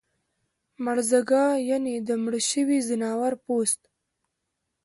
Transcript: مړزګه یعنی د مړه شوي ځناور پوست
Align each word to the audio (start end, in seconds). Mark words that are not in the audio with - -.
مړزګه 0.83 1.43
یعنی 1.69 1.93
د 2.07 2.09
مړه 2.23 2.39
شوي 2.51 2.77
ځناور 2.87 3.33
پوست 3.43 3.81